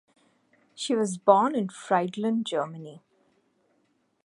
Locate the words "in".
1.53-1.69